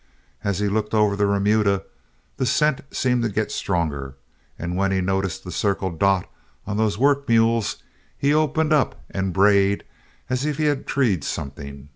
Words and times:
As 0.43 0.57
he 0.57 0.67
looked 0.67 0.95
over 0.95 1.15
the 1.15 1.27
remuda, 1.27 1.83
the 2.37 2.45
scent 2.47 2.81
seemed 2.89 3.21
to 3.21 3.29
get 3.29 3.51
stronger, 3.51 4.15
and 4.57 4.75
when 4.75 4.91
he 4.91 4.99
noticed 4.99 5.43
the 5.43 5.51
'Circle 5.51 5.91
Dot' 5.91 6.27
on 6.65 6.77
those 6.77 6.97
work 6.97 7.29
mules, 7.29 7.83
he 8.17 8.33
opened 8.33 8.73
up 8.73 8.99
and 9.11 9.31
bayed 9.31 9.83
as 10.27 10.43
if 10.43 10.57
he 10.57 10.63
had 10.63 10.87
treed 10.87 11.23
something. 11.23 11.89